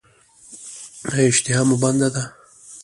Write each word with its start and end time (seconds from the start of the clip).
ایا 1.11 1.23
اشتها 1.31 1.61
مو 1.67 1.75
بنده 1.81 2.09
ده؟ 2.13 2.23